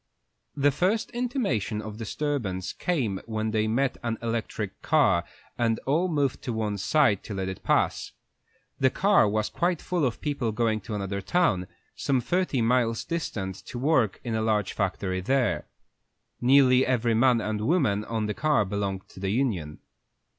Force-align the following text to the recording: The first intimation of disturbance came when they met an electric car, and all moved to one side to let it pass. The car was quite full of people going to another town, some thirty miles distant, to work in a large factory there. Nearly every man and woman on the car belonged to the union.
The 0.55 0.71
first 0.71 1.11
intimation 1.11 1.79
of 1.79 1.97
disturbance 1.97 2.73
came 2.73 3.19
when 3.27 3.51
they 3.51 3.67
met 3.67 3.97
an 4.01 4.17
electric 4.19 4.81
car, 4.81 5.25
and 5.59 5.77
all 5.85 6.07
moved 6.07 6.41
to 6.41 6.53
one 6.53 6.79
side 6.79 7.21
to 7.25 7.35
let 7.35 7.47
it 7.47 7.61
pass. 7.63 8.11
The 8.79 8.89
car 8.89 9.29
was 9.29 9.47
quite 9.51 9.79
full 9.79 10.03
of 10.03 10.19
people 10.19 10.51
going 10.53 10.81
to 10.81 10.95
another 10.95 11.21
town, 11.21 11.67
some 11.95 12.19
thirty 12.19 12.63
miles 12.63 13.03
distant, 13.03 13.57
to 13.67 13.77
work 13.77 14.19
in 14.23 14.33
a 14.33 14.41
large 14.41 14.73
factory 14.73 15.21
there. 15.21 15.67
Nearly 16.41 16.83
every 16.83 17.13
man 17.13 17.39
and 17.39 17.61
woman 17.67 18.03
on 18.05 18.25
the 18.25 18.33
car 18.33 18.65
belonged 18.65 19.07
to 19.09 19.19
the 19.19 19.29
union. 19.29 19.77